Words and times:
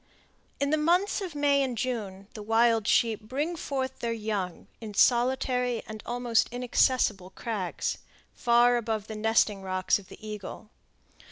In 0.59 0.71
the 0.71 0.79
months 0.79 1.21
of 1.21 1.35
May 1.35 1.61
and 1.61 1.77
June, 1.77 2.27
the 2.33 2.41
wild 2.41 2.87
sheep 2.87 3.21
bring 3.21 3.55
forth 3.55 3.99
their 3.99 4.11
young 4.11 4.65
in 4.81 4.95
solitary 4.95 5.83
and 5.85 6.01
almost 6.07 6.49
inaccessible 6.51 7.29
crags, 7.29 7.99
far 8.33 8.77
above 8.77 9.05
the 9.05 9.15
nesting 9.15 9.61
rocks 9.61 9.99
of 9.99 10.07
the 10.09 10.17
eagle. 10.27 10.71